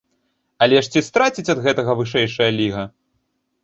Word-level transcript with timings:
Але 0.65 0.79
ж 0.87 0.91
ці 0.95 1.03
страціць 1.09 1.47
ад 1.57 1.63
гэтага 1.69 1.99
вышэйшая 2.03 2.51
ліга? 2.61 2.83